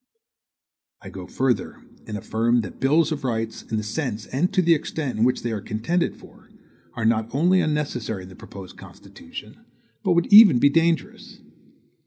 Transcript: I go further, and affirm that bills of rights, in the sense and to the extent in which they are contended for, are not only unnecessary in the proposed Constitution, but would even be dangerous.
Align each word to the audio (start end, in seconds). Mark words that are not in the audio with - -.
I 1.03 1.09
go 1.11 1.27
further, 1.27 1.83
and 2.07 2.17
affirm 2.17 2.61
that 2.61 2.79
bills 2.79 3.11
of 3.11 3.23
rights, 3.23 3.61
in 3.61 3.77
the 3.77 3.83
sense 3.83 4.25
and 4.25 4.51
to 4.51 4.63
the 4.63 4.73
extent 4.73 5.19
in 5.19 5.23
which 5.23 5.43
they 5.43 5.51
are 5.51 5.61
contended 5.61 6.15
for, 6.15 6.49
are 6.95 7.05
not 7.05 7.29
only 7.35 7.61
unnecessary 7.61 8.23
in 8.23 8.29
the 8.29 8.35
proposed 8.35 8.77
Constitution, 8.77 9.63
but 10.01 10.13
would 10.13 10.25
even 10.33 10.57
be 10.57 10.69
dangerous. 10.69 11.39